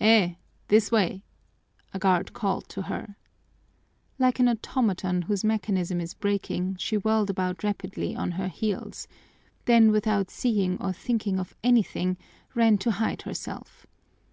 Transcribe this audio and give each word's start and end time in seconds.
"Eh, 0.00 0.34
this 0.66 0.90
way!" 0.90 1.22
a 1.94 1.98
guard 2.00 2.32
called 2.32 2.68
to 2.68 2.82
her. 2.82 3.14
Like 4.18 4.40
an 4.40 4.48
automaton 4.48 5.22
whose 5.22 5.44
mechanism 5.44 6.00
is 6.00 6.12
breaking, 6.12 6.74
she 6.80 6.96
whirled 6.96 7.30
about 7.30 7.62
rapidly 7.62 8.16
on 8.16 8.32
her 8.32 8.48
heels, 8.48 9.06
then 9.66 9.92
without 9.92 10.28
seeing 10.28 10.76
or 10.82 10.92
thinking 10.92 11.38
of 11.38 11.54
anything 11.62 12.16
ran 12.56 12.78
to 12.78 12.90
hide 12.90 13.22
herself. 13.22 13.86